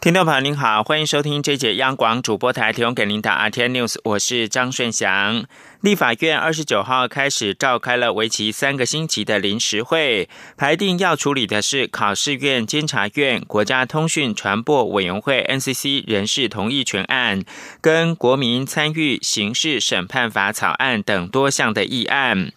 [0.00, 5.44] 听众朋友您好，欢迎收听这节央广主播台提供给您的 RT News，我是张顺祥。
[5.80, 17.42] 立法院二十九号开始召开了为期三个星期的临时会，排定要处理的是考试院监察院国家通讯传播委员会 NCC 人事同意权案，
[17.80, 22.52] 跟国民参与刑事审判法草案等多项的议案。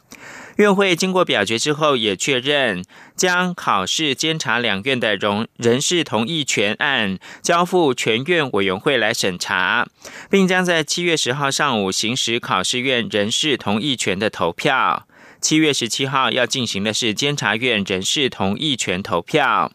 [0.57, 2.83] 院会经过表决之后，也确认
[3.15, 9.87] 将考试监察两院的容人事同意权案交付全院委员会来审查，
[10.29, 15.07] 并将在七月十号上午行使考试院人事同意权的投票。
[15.39, 19.71] 七月十七号要进行的是监察院人事同意权投票。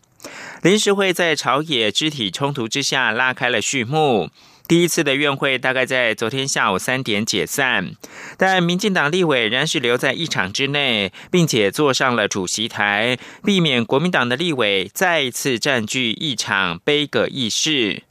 [0.63, 4.30] 临时会在朝野肢体冲突之下拉开了序幕。
[4.69, 7.93] 第一次的院会大概在昨天下午三点解散，
[8.37, 18.02] 但民进党立委仍然是留在议场之内，并且坐上了主席台，避免国民党的立委再一次占据议场，悲歌议事。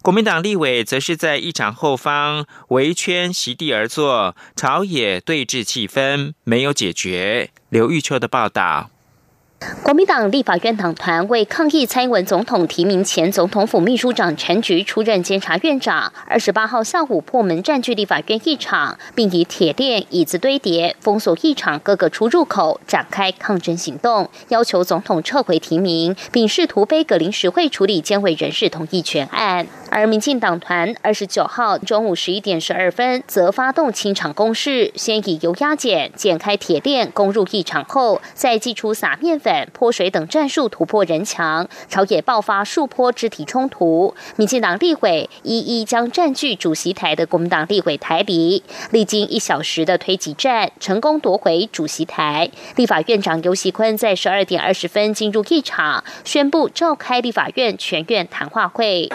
[0.00, 7.50] 国民党立委则是在议场后方围圈席地而坐，朝野对峙气氛没有解决。
[7.68, 8.90] 刘玉秋的报道。
[9.82, 29.66] 国民党立法院党团为抗议蔡英文总统提名前总统府秘书长陈菊出任监察院长，二十八号下午破门占据立法院议场，并以铁链、椅子堆叠封锁议场各个出入口，展开抗争行动，要求总统撤回提名，并试图非葛临时会处理监委人事同意权案。
[29.88, 39.38] 而民进党团二十九号中午十一点十二分，则发动清场攻势，先以油压剪剪开铁链攻入议场后，再祭出撒面
[39.72, 44.14] 泼水等战术突破人墙，朝野爆发数波肢体冲突。
[44.36, 52.50] 民进党立委一一将占据主席台的国民党立委台离，历经一小时的推挤战，成功夺回主席台。
[52.74, 59.08] 立法院长游锡坤在十二点二十分进入议场，宣布召开立法院全院谈话会。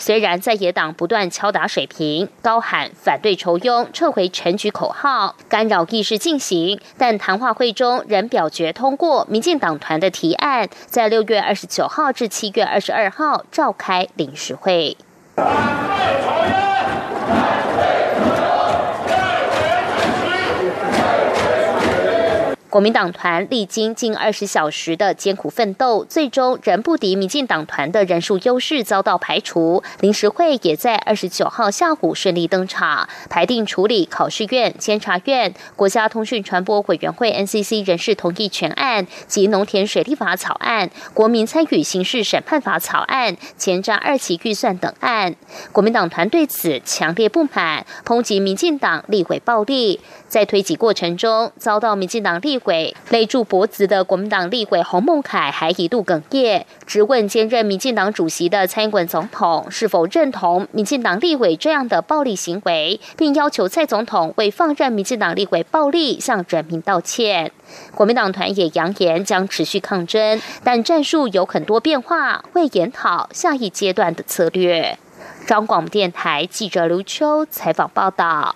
[0.00, 14.96] 虽然在野党不断敲打水平，高喊反对筹拥、撤回陈局口号，干扰议事进行，但谈话会中仍表决通过民进党团的提案，在六月二十九号至七月二十二号召开临时会。
[22.70, 29.82] 国民党团历经近二十小时的艰苦奋斗，最终仍不敌民进党团的人数优势，遭到排除。
[29.98, 45.34] 临时会也在二十九号下午顺利登场，排定处理考试院、监察院、国家通讯传播委员会 NCC 人事同意权案及农田水利法草案、国民参与刑事审判法草案、前瞻二期预算等案。
[45.72, 49.98] 国民党团对此强烈不满，抨击民进党立委暴力，
[50.28, 52.59] 在推挤过程中遭到民进党立。
[52.64, 67.52] 委勒住脖子的国民党立委洪孟凯还一度哽咽，质问兼任民进党主席的蔡英文总统是否认同民进党立委这样的暴力行为，并要求蔡总统为放任民进党立委暴力向人民道歉。
[67.94, 74.98] 国民党团也扬言将持续抗争，但战术有很多变化，会研讨下一阶段的策略。
[75.46, 78.54] 中广电台记者刘秋采访报道。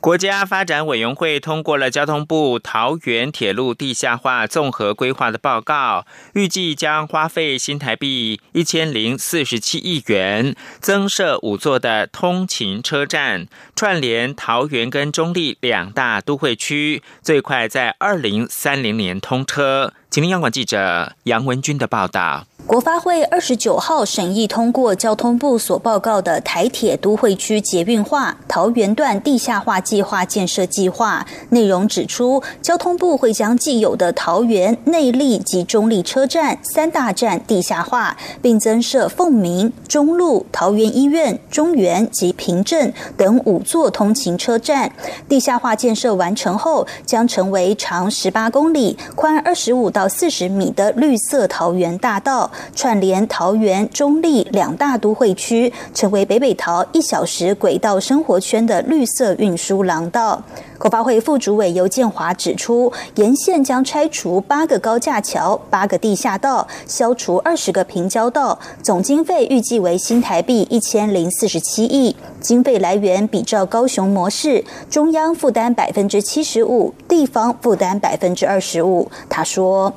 [0.00, 19.92] 国家发展委员会通过了交通部桃园铁路地下化综合规划的报告，预计将花费新台币一千零四十七亿元，增设五座的通勤车站，串联桃园跟中立两大都会区，最快在二零三零年通车。
[20.08, 22.46] 请听央广记者杨文军的报道。
[22.68, 44.92] 国发会二十九号审议通过交通部所报告的台铁都会区捷运化桃园段地下化计划建设计划，内容指出，交通部会将既有的桃园内力及中立车站三大站地下化，并增设凤鸣、中路、桃园医院、中原及平镇等五座通勤车站。
[45.26, 52.50] 地下化建设完成后，将成为长十八公里、宽二十五到四十米的绿色桃园大道。
[52.74, 60.42] 串联桃园、中立两大都会区，成为北北桃一小时轨道生活圈的绿色运输廊道。
[60.78, 72.14] 国发会副主委尤建华指出，沿线将拆除八个高架桥、八个地下道，消除二十个平交道，总经费预计为新台币一千零四十七亿。
[72.40, 79.10] 经费来源比照高雄模式，中央负担百分之七十五，地方负担百分之二十五。
[79.28, 79.92] 他说：“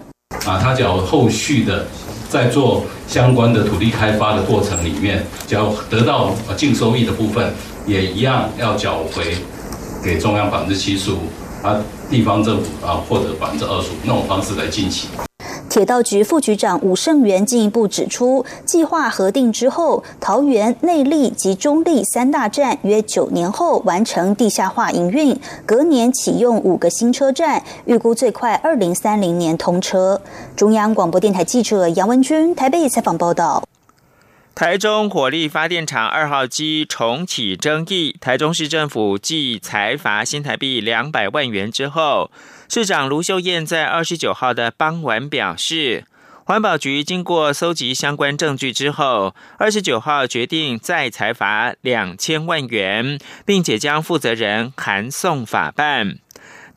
[0.47, 1.85] 啊，他讲后续的
[2.31, 7.53] 在做相关的土地开发的过程里面，只要得到净收益的部分，
[7.85, 9.35] 也一样要缴回。”
[10.01, 11.19] 给中央百分之七十五，
[11.61, 11.79] 啊，
[12.09, 15.09] 地方政府啊获得百分之二十五，那种方式来进行。
[15.71, 30.21] 铁道局副局长吴胜元进一步指出，计划核定之后，桃园内力及中立三大站约九年后完成地下化营运，隔年启用五个新车站，预估最快二零三零年通车。
[30.57, 33.63] 中央广播电台记者杨文君台北采访报道。
[34.53, 42.29] 台中火力发电厂二号机重启争议，台中市政府继裁罚新台币两百万元之后，
[42.73, 46.05] 市长卢秀燕在二十九号的傍晚表示，
[46.45, 56.19] 环保局经过搜集相关证据之后，二十九号决定再裁罚两千万元，并且将负责人函送法办。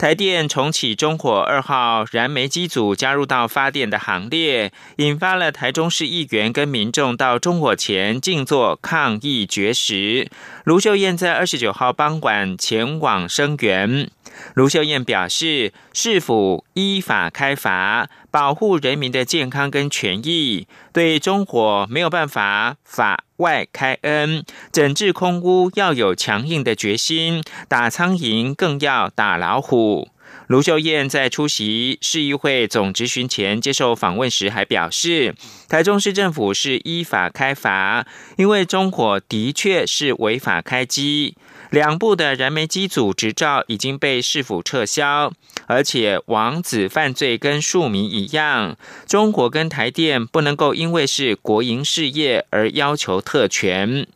[0.04, 10.28] 台电重启中火二号燃煤机组加入到发电的行列，引发了台中市议员跟民众到中火前静坐抗议绝食。
[10.64, 14.10] 卢秀燕在二十九号傍晚前往声援。
[14.52, 30.08] 卢秀燕表示，是否依法开罚，保护人民的健康跟权益，对中火没有办法法外开恩，整治空屋要有强硬的决心，打苍蝇更要打老虎。
[30.48, 35.36] 卢秀燕在出席市议会总执行前接受访问时，还表示，
[35.68, 38.04] 台中市政府是依法开罚，
[38.36, 41.36] 因为中火的确是违法开机。
[41.70, 45.32] 两部的燃煤机组执照已经被市府撤销，
[45.66, 48.76] 而且王子犯罪跟庶民一样，
[49.06, 54.06] 中国跟台电不能够因为是国营事业而要求特权。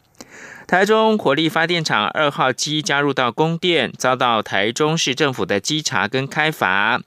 [0.66, 7.00] 台中火力发电厂二号机加入到供电，遭到台中市政府的稽查跟开罚。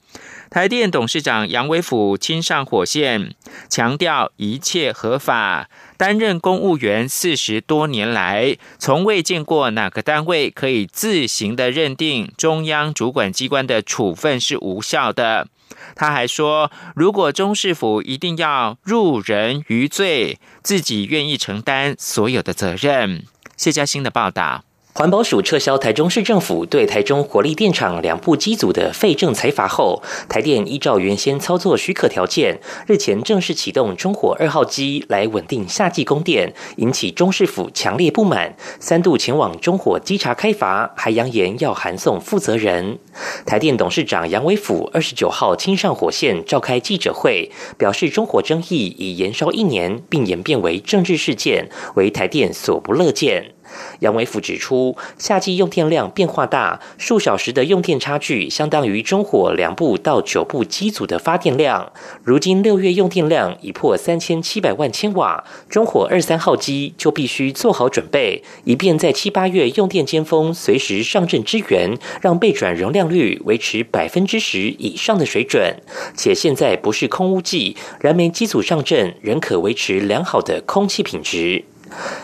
[0.52, 3.34] 台电董事长杨伟甫亲上火线，
[3.70, 5.70] 强调一切合法。
[5.96, 15.48] 担任公务员四十多年来，从未见过哪个单位可以自行的认定中央主管机关的处分是无效的。
[15.94, 23.24] 他还说，如果中市府一定要入人于罪，自己愿意承担所有的责任。
[23.56, 24.64] 谢嘉欣的报道。
[24.94, 42.98] 环保署撤销台中市政府对台中火力电厂两部机组的废证裁罚后，台电依照原先操作许可条件，日前正式启动中火二号机来稳定夏季供电，引起中市府强烈不满，三度前往中火稽查开罚，还扬言要函送负责人。
[43.46, 53.54] 台电董事长杨伟甫二十九号亲上火线召开记者会，表示中火争议已延烧一年，并演变为政治事件，为台电所不乐见。
[54.00, 61.92] 杨伟甫指出，夏季用电量变化大，数小时的用电差距相当于中火两部到九部机组的发电量。
[62.22, 75.76] 如今六月用电量已破三千七百万千瓦，中火二三号机就必须做好准备，以便在七八月用电尖峰随时上阵支援，让备转容量率维持百分之十以上的水准。
[76.16, 81.64] 且现在不是空污季，燃煤机组上阵仍可维持良好的空气品质。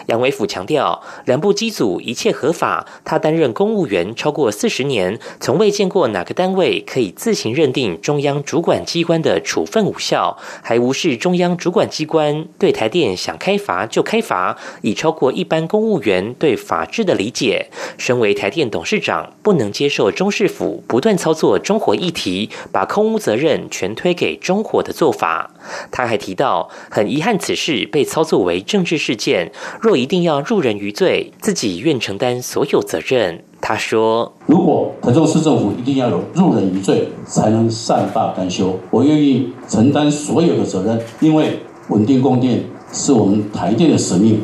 [0.06, 2.86] 杨伟甫强调，两部机组一切合法。
[3.04, 17.70] 他担任公务员超过四十年，从未见过哪个单位可以自行认定中央主管机关的处分无效，还无视中央主管机关对台电想开罚就开罚，已超过一般公务员对法治的理解。
[17.96, 25.50] 身为台电董事长，不能接受中市府不断操作中火议题，把空污责任全推给中火的做法。
[25.90, 29.52] 他还提到，很遗憾此事被操作为政治事件。
[29.80, 33.42] 若一定要入人于罪，自己愿承担所有责任。
[33.60, 42.62] 他说：“如果台中市政府一定要有入人于罪，才能善罢甘休，我愿意承担所有的责任，因为稳定供电
[42.92, 44.40] 是我们台电的使命，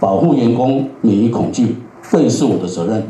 [0.00, 1.76] 保护员工免于恐惧
[2.10, 3.06] 更是我的责任。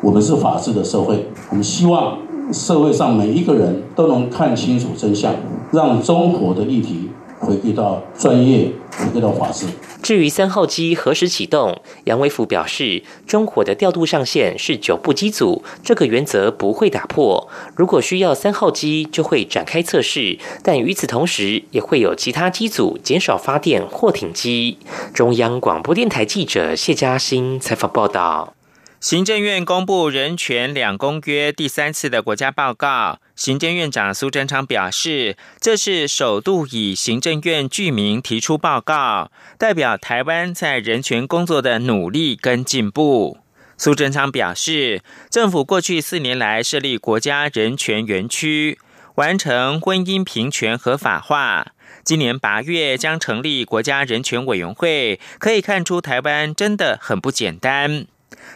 [0.00, 2.16] 我们是法治的社会，我们希望
[2.52, 5.34] 社会上每一个人都能看清楚真相，
[5.72, 7.10] 让中火的议题。”
[7.42, 9.66] 回归到专业，回归到法治。
[10.00, 17.48] 至于三号机何时启动，杨伟福表示，中火的调度上限是九部机组，这个原则不会打破。
[17.76, 24.78] 如果需要三号机，就会展开测试，但与此同时，也会有其他机组减少发电或停机。
[25.12, 28.54] 中央广播电台记者谢嘉欣采访报道。
[29.00, 43.38] 行政院公布人权两公约第三次的国家报告，行政院长苏贞昌表示，这是首度以行政院居名提出报告，代表台湾在人权工作的努力跟进步。
[43.76, 48.78] 苏贞昌表示，政府过去四年来设立国家人权园区，
[49.16, 51.72] 完成婚姻平权合法化，
[52.04, 58.06] 今年八月将成立国家人权委员会，可以看出台湾真的很不简单。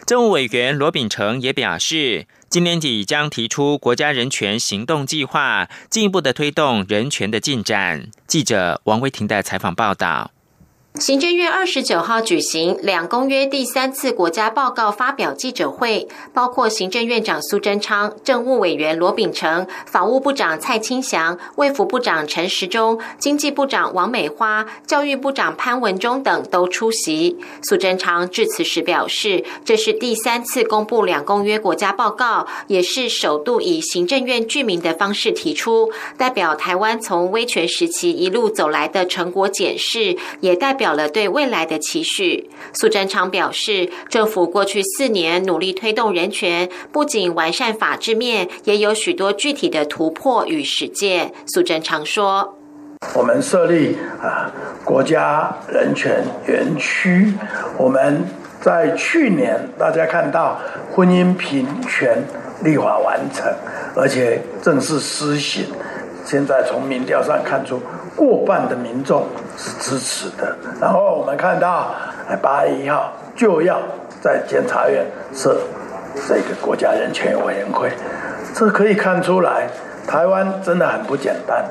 [0.05, 8.09] 政务委员罗秉成也表示，今年底将提出国家人权行动计划，进一步的推动人权的进展。
[8.25, 10.31] 记者王维婷的采访报道。
[10.99, 27.37] 行政院二十九号举行两公约第三次国家报告发表记者会，包括行政院长苏贞昌、政务委员罗秉成、法务部长蔡清祥、卫福部长陈时中、经济部长王美花、教育部长潘文忠等都出席。
[27.61, 40.86] 苏贞昌致辞时表示，这是第三次公布两公约国家报告，也是首度以行政院居民的方式提出，代表台湾从威权时期一路走来的成果检视，也代表。
[40.87, 42.49] 表了对未来的期许。
[42.71, 51.33] 苏贞昌表示，政府过去四年努力推动人权，不仅完善法制面，也有许多具体的突破与实践。
[51.45, 52.57] 苏贞昌说
[53.13, 54.49] ：“我们设立啊
[54.85, 57.33] 国家人权园区，
[57.77, 58.23] 我们
[58.61, 60.57] 在去年大家看到
[60.93, 62.23] 婚姻平权
[62.63, 63.45] 立法完成，
[63.93, 65.65] 而且正式施行。
[66.23, 67.81] 现在从民调上看出。”
[68.17, 71.93] 过半的民众是支持的，然后我们看到，
[72.41, 73.79] 八月一号就要
[74.19, 75.55] 在监察院设
[76.27, 77.91] 这个国家人权委员会，
[78.55, 79.69] 这可以看出来，
[80.07, 81.63] 台湾真的很不简单。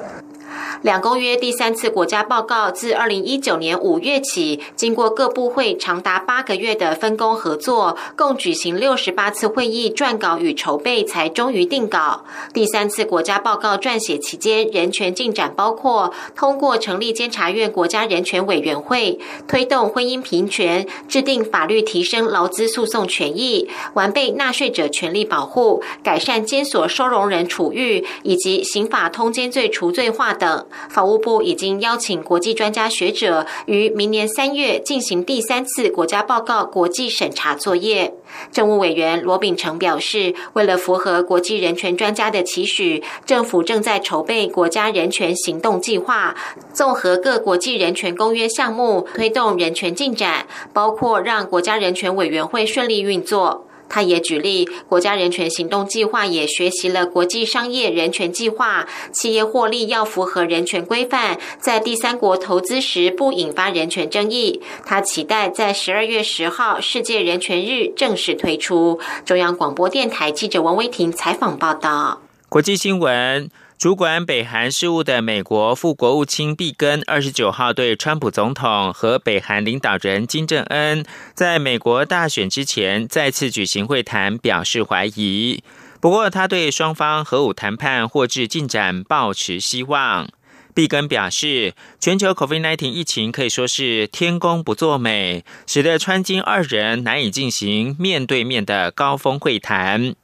[0.82, 12.24] 两公约第三次国家报告自二零一九年五月起，经过各部会长达八个月的分工合作，共举行六十八次会议撰稿与筹备，才终于定稿。
[12.52, 19.18] 第三次国家报告撰写期间，人权进展包括通过成立监察院国家人权委员会，
[19.48, 30.65] 推动婚姻平权，制定法律提升劳资诉讼权益，完备纳税者权利保护，改善监所收容人处遇，以及刑法通奸罪除罪化等。
[30.88, 38.14] 法务部已经邀请国际专家学者于明年三月进行第三次国家报告国际审查作业。
[38.50, 46.34] 政务委员罗秉成表示，为了符合国际人权专家的期许，政府正在筹备国家人权行动计划，
[46.72, 53.65] 综合各国际人权公约项目，推动人权进展，包括让国家人权委员会顺利运作。
[53.88, 64.60] 他也举例，国家人权行动计划也学习了国际商业人权计划，企业获利要符合人权规范，在第三国投资时不引发人权争议。
[64.84, 68.98] 他期待在十二月十号世界人权日正式推出。
[69.24, 72.20] 中央广播电台记者王威婷采访报道。
[72.48, 73.50] 国际新闻。
[73.78, 81.04] 主管北韩事务的美国副国务卿毕根二十九号对川普总统和北韩领导人金正恩
[81.34, 85.62] 在美国大选之前再次举行会谈表示怀疑。
[86.00, 90.26] 不过，他对双方核武谈判或至进展抱持希望。
[90.72, 100.14] 毕根表示，全球 COVID-19 疫情可以说是天公不作美，使得川金二人难以进行面对面的高峰会谈。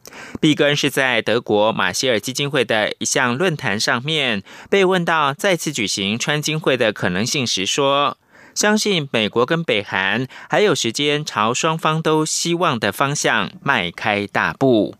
[0.40, 8.16] 毕根是在德国马歇尔基金会的一项论坛上面被问到再次举行川金会的可能性时，说
[8.54, 14.94] ：“相信美国跟北韩还有时间朝双方都希望的方向迈开大步。”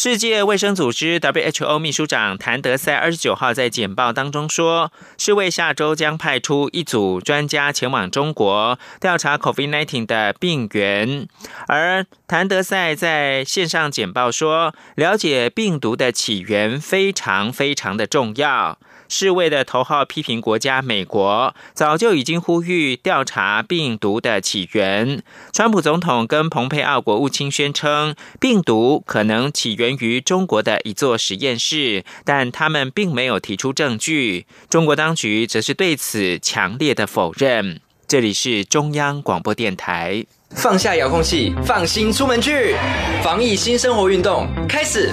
[0.00, 11.26] 世界卫生组织 （WHO） 秘书长谭德赛二十九号在简报当中说，世卫下周将派出一组专家前往中国调查 COVID-19 的病源。
[11.66, 18.78] 而谭德赛在线上简报说，了解病毒的起源非常非常的重要。
[19.08, 25.22] 世卫的头号批评国家美国早就已经呼吁调查病毒的起源。
[25.52, 34.46] 川普总统跟蓬佩奥国务卿宣称，病毒可能起源于中国的一座实验室，但他们并没有提出证据。
[34.68, 37.80] 中国当局则是对此强烈的否认。
[38.06, 40.24] 这里是中央广播电台。
[40.50, 42.74] 放下遥控器，放心出门去，
[43.22, 45.12] 防疫新生活运动开始。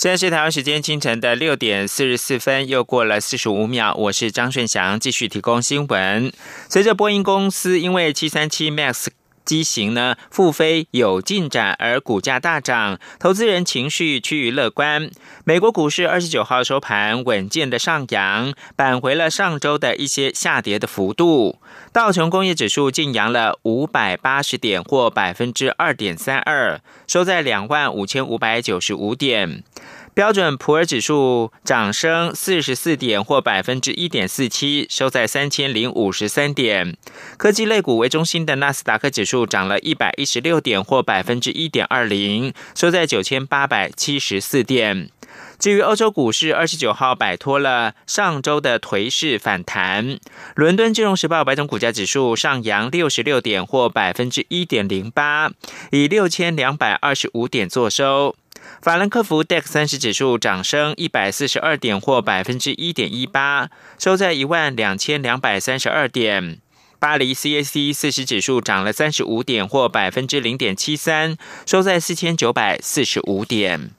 [0.00, 3.94] 现在是台湾时间清晨的六点四十四分，又过了四十五秒。
[3.94, 6.32] 我是张顺祥，继续提供新闻。
[6.70, 9.08] 随着波音公司因为七三七 MAX。
[9.50, 15.10] 机型呢复飞有进展，而股价大涨，投资人情绪趋于乐观。
[15.42, 21.58] 美国股市二十九号收盘稳健的上扬，扳回了上周的一些下跌的幅度。
[21.92, 29.64] 道琼工业指数净扬了五百八十点，或百分之二点三二，收在两万五千五百九十五点。
[30.12, 36.96] 标准普尔指数涨升四十四点，或百分之一点四七，收在三千零五十三点。
[37.36, 45.10] 科技类股为中心的纳斯达克指数涨了一百一十六点，或百分之一点二零，收在九千八百七十四点。
[45.58, 50.18] 至于欧洲股市，二十九号摆脱了上周的颓势反弹。
[50.56, 55.52] 伦敦金融时报白种股价指数上扬六十六点，或百分之一点零八，
[55.92, 58.34] 以六千两百二十五点作收。
[58.82, 66.58] 法兰克福 DAX 三十指数涨升一百四十二点，或百分之一点一八，收在一万两千两百三十二点。
[66.98, 73.90] 巴黎 CAC 四十指数涨了三十五点，或百分之零点七三，收在四千九百四十五点。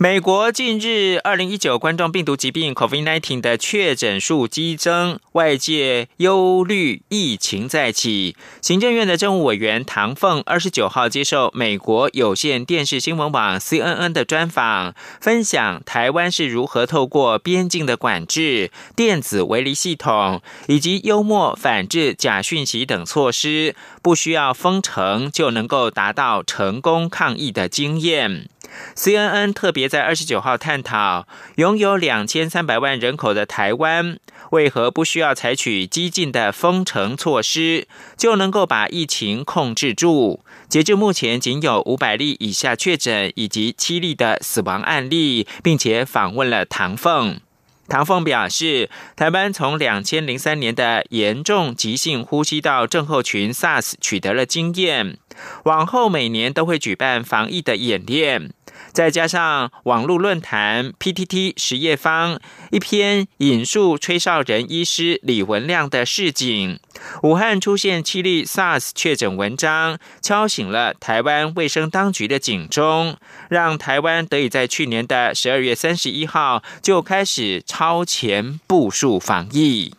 [0.00, 8.36] 美国近日，二零一九冠状病毒疾病 （COVID-19） 的确诊数激增，外界忧虑疫情再起。
[8.62, 28.48] 行政院的政务委员唐凤二十九号接受美国有线电视新闻网 （CNN） 的专访，分享台湾是如何透过边境的管制、电子围篱系统以及幽默反制假讯息等措施，不需要封城就能够达到成功抗疫的经验。
[28.94, 34.18] CNN 特别在二十九号探讨，拥有两千三百万人口的台湾，
[34.50, 40.40] 为何不需要采取激进的封城措施，就能够把疫情控制住？
[40.68, 47.40] 截至目前，仅有五百例以下确诊，以及七例的死亡案例，并且访问了唐凤。
[47.88, 55.16] 唐凤表示，台湾从两千零三年的严重急性呼吸道症候群 SARS 取得了经验，
[55.64, 58.50] 往后每年都会举办防疫的演练。
[58.92, 62.40] 再加上网络论坛 PTT 实业方
[62.70, 66.80] 一篇引述吹哨人医师李文亮的示警，
[67.22, 73.16] 武汉出现七例 SARS 确诊文章，敲醒了台湾卫生当局的警钟，
[73.48, 79.94] 让台湾得以在去年的十二月三十一号就开始超前部署防疫。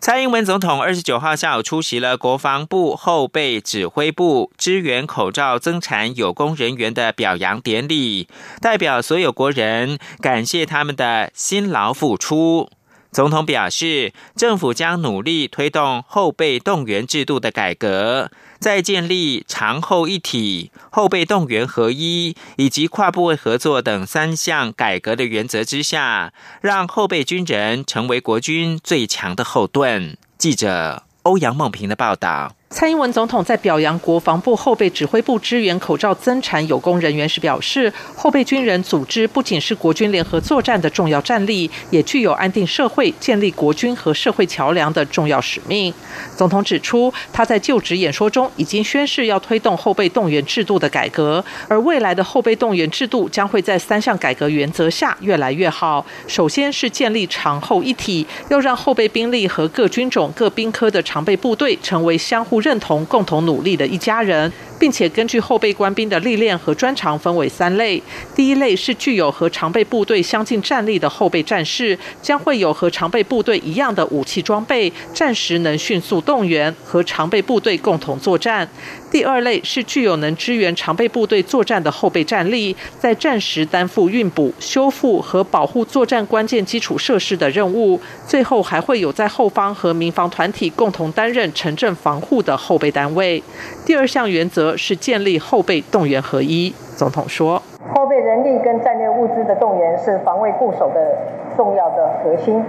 [0.00, 8.26] 蔡英文总统二十九号下午出席了国防部后备指挥部支援口罩增产有功人员的表扬典礼，
[8.62, 12.70] 代表所有国人感谢他们的辛劳付出。
[13.12, 30.16] 总统表示，政府将努力推动后备动员制度的改革，在建立长后一体、后备动员合一以及跨部位合作等三项改革的原则之下，让后备军人成为国军最强的后盾。
[30.36, 32.54] 记者欧阳梦平的报道。
[32.72, 45.92] 蔡英文总统在表扬国防部后备指挥部支援口罩增产有功人员时表示，后备军人组织不仅是国军联合作战的重要战力，也具有安定社会、建立国军和社会桥梁的重要使命。
[46.36, 56.06] 总统指出，他在就职演说中已经宣誓要推动后备动员制度的改革，而未来的后备动员制度将会在三项改革原则下越来越好。
[56.28, 62.59] 首先是建立长后一体，要让后备兵力和各军种、各兵科的常备部队成为相互。
[62.60, 64.52] 认同、共同努力的一家人。
[64.80, 68.02] 并且根据后备官兵的历练和专长分为三类。
[68.34, 78.66] 第一类是具有和常备部队相近战力的后备战士，将会有和常备部队一样的武器装备，战时能迅速动员和常备部队共同作战。
[79.10, 88.00] 第二类是具有能支援常备部队作战的后备战力，在战时担负运补、修复和保护作战关键基础设施的任务。
[88.26, 93.42] 最后还会有在后方和民防团体共同担任城镇防护的后备单位。
[93.84, 94.69] 第二项原则。
[94.76, 96.74] 是建立后备动员合一。
[96.96, 97.62] 总统说
[97.94, 101.16] ：“后备人力跟战略物资的动员是防卫固守的
[101.56, 102.64] 重要的核心。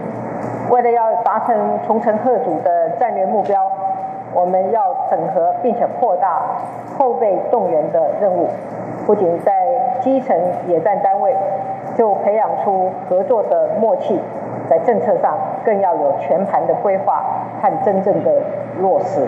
[0.70, 3.70] 为了要达成重城贺主的战略目标，
[4.34, 6.42] 我们要整合并且扩大
[6.98, 8.48] 后备动员的任务。
[9.06, 9.52] 不仅在
[10.00, 10.38] 基层
[10.68, 11.36] 野战单位
[11.98, 14.18] 就培养出合作的默契，
[14.70, 17.24] 在政策上更要有全盘的规划
[17.62, 18.32] 和真正的
[18.80, 19.28] 落实。”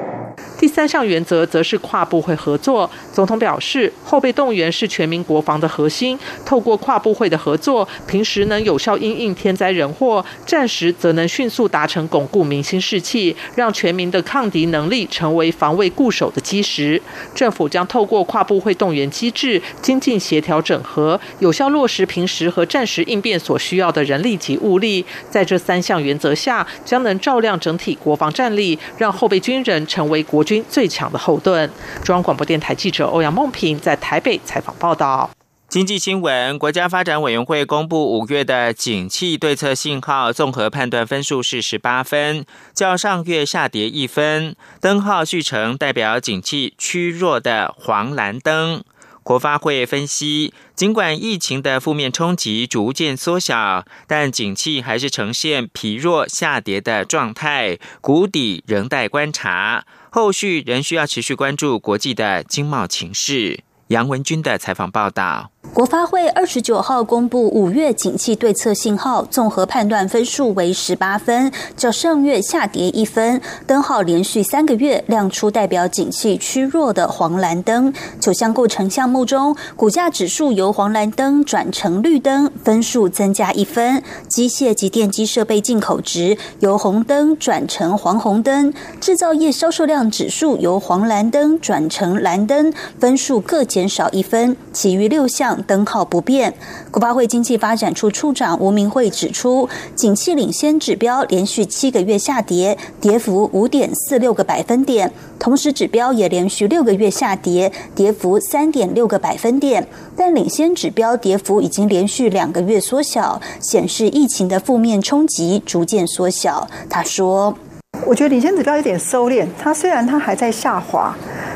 [0.59, 2.89] 第三项原则则是跨部会合作。
[3.11, 17.01] 总统表示，后备动员是全民国防的核心，透过跨部会的合作，平时能有效应应天灾人祸，战时则能迅速达成巩固民心士气，让全民的抗敌能力成为防卫固守的基石。
[17.35, 25.05] 政府将透过跨部会动员机制，精进协调整合，有效落实平时和战时应变所需要的人力及物力。
[25.29, 31.69] 在这三项原则下，将能照亮整体国防战力，让后备军人成为国军最强的后盾。
[32.03, 35.29] 中央广播电台记者欧阳梦平在台北采访报道。
[35.69, 44.55] 经济新闻，国家发展委员会公布五月的景气对策信号综合判断分数是十八分，较上月下跌一分。
[44.79, 48.83] 灯号续成代表景气趋弱的黄蓝灯。
[49.23, 63.63] 国发会分析，尽管疫情的负面冲击逐渐缩小，但景气还是呈现疲弱下跌的状态，谷底仍待观察，后续仍需要持续关注国际的经贸情势。
[63.87, 65.52] 杨文军的采访报道。
[65.71, 73.41] 国发会二十九号公布五月景气对策信号综合判断分数为十八分，较上月下跌一分。
[73.65, 77.91] 灯号连续三个月亮出代表景气趋弱的黄蓝灯。
[78.19, 84.03] 九项构成项目中，股价指数由黄蓝灯转成绿灯，分数增加一分。
[84.27, 88.71] 机械及电机设备进口值由红灯转成黄红灯。
[89.01, 94.55] 制造业销售量指数由黄蓝灯转成蓝灯，分数各减少一分。
[94.71, 95.52] 其余六项。
[95.63, 96.53] 灯号不变。
[96.89, 109.87] 国发会经济发展处处长吴明慧指出，景气领先指标连续七个月下跌，跌幅五点四六个百分点；同时指标也连续六个月下跌，跌幅三点六个百分点。
[110.15, 116.67] 但领先指标跌幅已经连续两个月缩小，显示疫情的负面冲击逐渐缩小。
[116.89, 117.57] 他说
[118.05, 121.15] ：“我觉得领先指标有点收敛，它虽然它还在下滑。”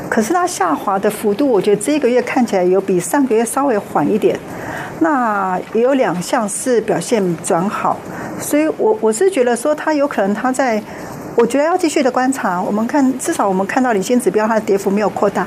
[0.09, 4.39] 可是它下滑的幅度，我觉得这个月看起来有比上个月稍微缓一点。
[5.01, 7.99] 那也有两项是表现转好，
[8.39, 10.81] 所以我我是觉得说它有可能它在，
[11.35, 12.61] 我觉得要继续的观察。
[12.61, 15.45] 我们看至少我们看到领先指标它的跌幅没有扩大。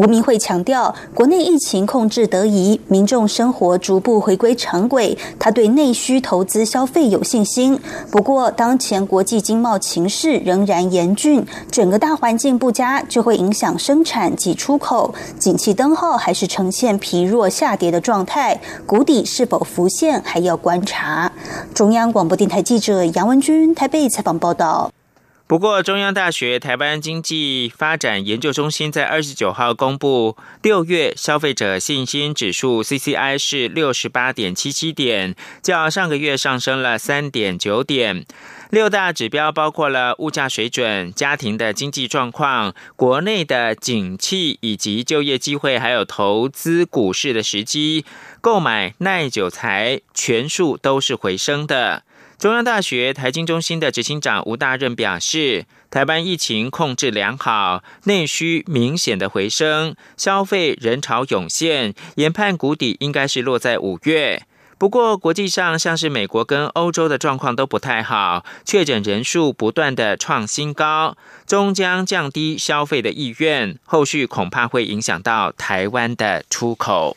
[0.00, 7.78] 吴明慧强调，国内疫情控制得宜，民众生活逐步回归常轨，他对内需投资消费有信心。
[8.10, 15.14] 不过，当前国际经贸情势仍然严峻，整个大环境不佳，就会影响生产及出口。
[15.38, 21.30] 景气灯号还是呈现疲弱下跌的状态，谷底是否浮现还要观察。
[21.74, 24.90] 中央广播电台记者杨文君台北采访报道。
[25.50, 38.24] 不过，中央大学台湾经济发展研究中心在二十九号公布，六月消费者信心指数 （CCI） 是六十八点七七点，较上个月上升了三点九点。
[38.70, 48.04] 六大指标包括了物价水准、家庭的经济状况、国内的景气以及就业机会，还有投资股市的时机、
[48.40, 52.04] 购买耐久材，全数都是回升的。
[52.40, 64.44] 中央大学台经中心的执行长吴大任表示，台湾疫情控制良好，内需明显的回升，消费人潮涌现，研判谷底应该是落在五月。
[64.78, 77.14] 不过，国际上像是美国跟欧洲的状况都不太好，确诊人数不断的创新高，终将降低消费的意愿，后续恐怕会影响到台湾的出口。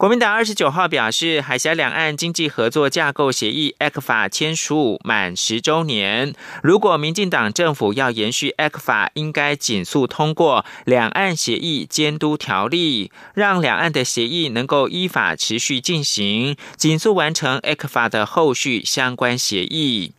[0.00, 20.14] 国民党二十九号表示，海峡两岸经济合作架构协议 （ECFA） 签署满十周年，如果民进党政府要延续 ECFA，应该紧速通过两岸协议监督条例，让两岸的协议能够依法持续进行，紧速完成 ECFA 的后续相关协议。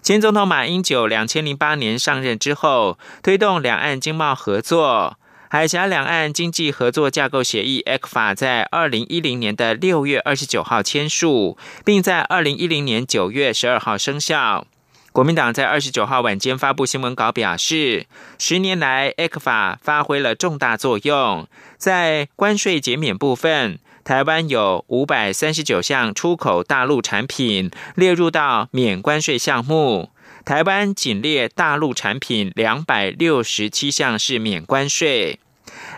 [0.00, 5.18] 前总统马英九两千零八年上任之后，推动两岸经贸合作。
[5.56, 14.66] 海峡两岸经济合作架构协议 （ECFA） 在二零一零年的六月二十九号签署，并在二零一零年九月十二号生效。
[15.12, 18.04] 国民党在二十九号晚间发布新闻稿表示，
[18.38, 21.48] 十年来 ECFA 发挥了重大作用。
[21.78, 30.10] 在关税减免部分，台湾有五百三十九项出口大陆产品列入到免关税项目。
[30.44, 35.40] 台湾仅列大陆产品两百六十七项是免关税。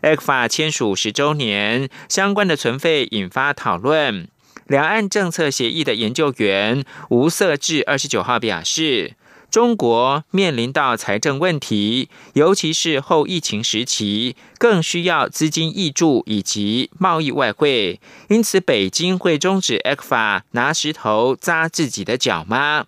[0.03, 4.29] ECFA 签署十周年，相关的存费引发讨论。
[4.67, 9.15] 两岸政策协议的研究员吴色志二十九号表示，
[9.51, 17.99] 中国面临到财政问题，尤其是后疫情时期，更需要资金挹注以及贸易外汇，
[18.29, 22.85] 因此北京会终止 ECFA 拿石头砸自己的脚吗？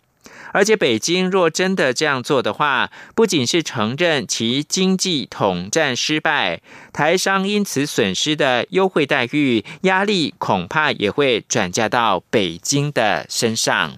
[0.52, 6.60] 而且北京若真的这样做的话，不仅是承认其经济统战失败，
[6.92, 13.96] 台商因此损失的优惠待遇压力，恐怕也会转嫁到北京的身上。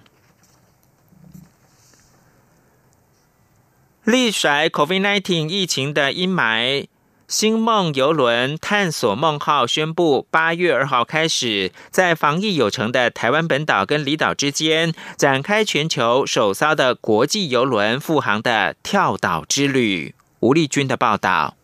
[4.03, 6.87] 力甩 COVID-19 疫情的阴霾。
[7.27, 20.13] 星梦游轮探索梦号宣布，八月二号开始，在防疫有成的台湾本岛跟离岛之间，展开全球首艘的国际游轮复航的跳岛之旅。
[20.41, 21.55] 吴丽君的报道。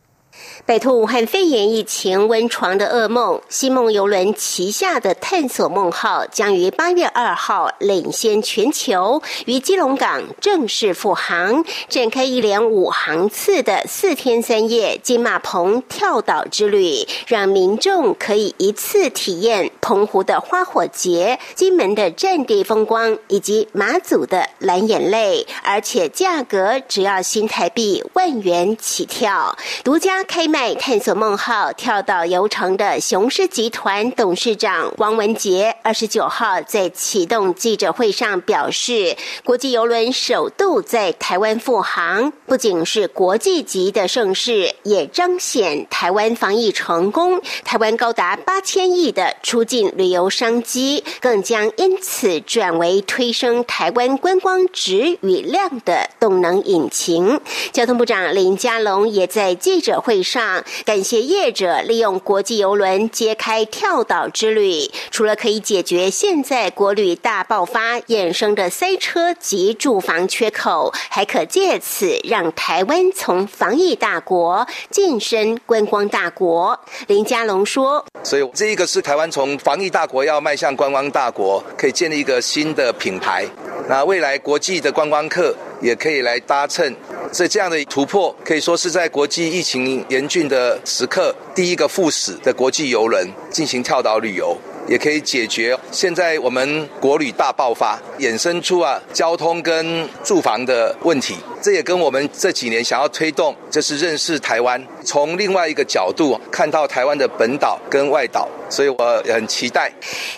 [0.66, 30.20] 摆脱武汉肺炎疫情温床的噩梦，西梦游轮旗下的探索梦号将于八月二号领先全球，于基隆港正式复航，展开一连五航次的四天三夜金马棚跳岛之旅，让民众可以一次体验澎湖的花火节、金门的战地风光以及马祖的蓝眼泪，而且价格只要新台币万元起跳，独家。
[30.28, 47.42] 开卖探索梦号跳岛游程的雄狮集团董事长王文杰二十九号在启动记者会上表示，国际游轮首度在台湾复航，不仅是国际级的盛事，也彰显台湾防疫成功。
[47.64, 57.40] 台湾高达八千亿的出境旅游商机，更将因此转为推升台湾观光值与量的动能引擎。
[57.72, 60.20] 交通部长林佳龙也在记者会。
[60.22, 60.39] 上
[60.86, 76.80] 感谢业者利用国际游轮揭开跳岛之旅，除了可以解决现在国旅大爆发衍生的塞车及住房缺口，还可借此让台湾从防疫大国晋升观光大国。
[77.08, 83.46] 林佳龙说：“所以这一个是台湾从防疫大国要迈向观光大国，可以建立一个新的品牌。
[83.90, 86.96] 那未来国际的观光客也可以来搭乘。”
[87.32, 94.58] 所以这样的突破可以说是在国际疫情严峻的时刻，第一个赴死的国际游轮进行跳岛旅游。
[94.90, 109.92] 也可以解决现在我们国旅大爆发衍生出啊交通跟住房的问题，这也跟我们这几年想要推动，就是认识台湾，从另外一个角度看到台湾的本岛跟外岛，所以我很期待。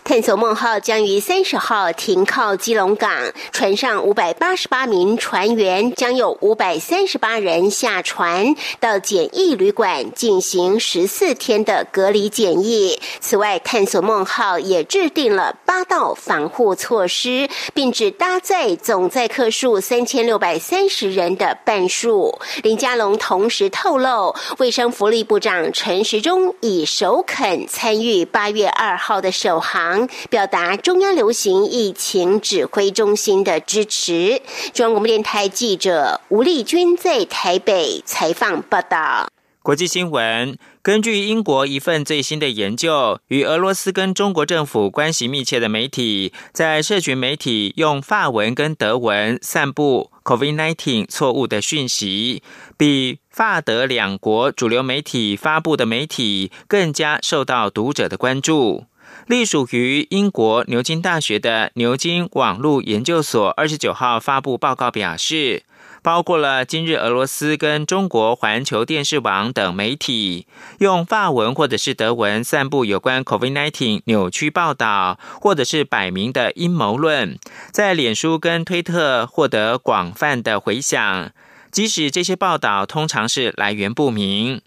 [0.04, 3.10] 探索梦号将于三十号停靠基隆港，
[3.54, 13.00] 船上五百八十八名船员将有五百三十八人下船到检疫旅馆进行十四天的隔离检疫。
[13.22, 14.41] 此外，探索梦号。
[14.60, 22.40] 也制定了八道防护措施，并只搭载总载客数三千六百三十人的半数。
[22.64, 34.42] 林佳龙同时透露，卫生福利部长陈时中已首肯参与八月二号的首航，表达中央流行疫情指挥中心的支持。
[34.74, 39.28] 中央广播电台记者吴丽君在台北采访报道。
[39.64, 40.58] 国际新闻。
[40.82, 52.42] 根据英国一份最新的研究，与俄罗斯跟中国政府关系密切的媒体，在社群媒体用法文跟德文散布 COVID-19 错误的讯息，
[52.76, 58.86] 比法德两国主流媒体发布的媒体更加受到读者的关注。
[59.28, 65.62] 隶属于英国牛津大学的牛津网络研究所二十九号发布报告表示。
[66.04, 70.48] 包括了今日俄罗斯跟中国环球电视网等媒体，
[70.80, 77.38] 用法文或者是德文散布有关 COVID-19 扭曲报道，或者是摆明的阴谋论，
[77.72, 81.32] 在脸书跟推特获得广泛的回响。
[81.72, 84.62] 即使这些报道通常是来源不明，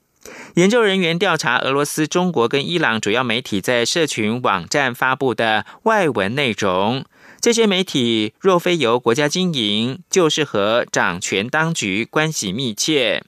[0.54, 7.04] 研究人员调查俄罗斯、中国跟伊朗主要媒体在社群网站发布的外文内容。
[7.44, 13.22] 这些媒体若非由国家经营，就是和掌权当局关系密切。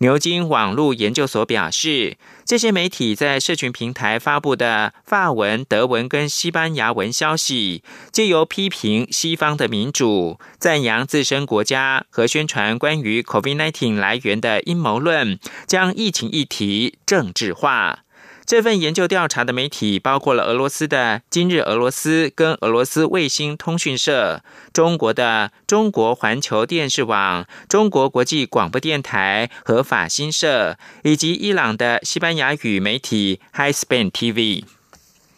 [0.00, 18.03] 牛津网络研究所表示，这些媒体在社群平台发布的法文、德文跟西班牙文消息，借由批评西方的民主、赞扬自身国家和宣传关于 COVID-19 来源的阴谋论，将疫情议题政治化。
[18.46, 34.64] 这份研究调查的媒体包括了俄罗斯的今日俄罗斯跟俄罗斯卫星通讯社、中国的中国环球电视网、中国国际广播电台和法新社，以及伊朗的西班牙语媒体 Highspan TV。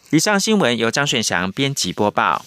[0.09, 2.45] 以上新闻由张顺祥编辑播报。